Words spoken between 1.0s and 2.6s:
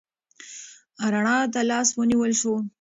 رڼا ته لاس ونیول شو.